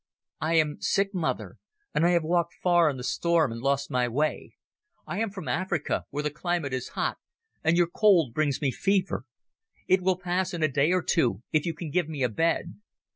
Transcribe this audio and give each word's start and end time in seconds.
"I 0.39 0.55
am 0.55 0.77
sick, 0.81 1.13
mother, 1.13 1.57
and 1.93 2.03
I 2.07 2.09
have 2.13 2.23
walked 2.23 2.55
far 2.63 2.89
in 2.89 2.97
the 2.97 3.03
storm 3.03 3.51
and 3.51 3.61
lost 3.61 3.91
my 3.91 4.07
way. 4.07 4.55
I 5.05 5.19
am 5.19 5.29
from 5.29 5.47
Africa, 5.47 6.05
where 6.09 6.23
the 6.23 6.31
climate 6.31 6.73
is 6.73 6.87
hot, 6.97 7.19
and 7.63 7.77
your 7.77 7.85
cold 7.85 8.33
brings 8.33 8.63
me 8.63 8.71
fever. 8.71 9.25
It 9.87 10.01
will 10.01 10.17
pass 10.17 10.55
in 10.55 10.63
a 10.63 10.67
day 10.67 10.91
or 10.91 11.03
two 11.03 11.43
if 11.51 11.67
you 11.67 11.75
can 11.75 11.91
give 11.91 12.09
me 12.09 12.23
a 12.23 12.29
bed." 12.29 12.77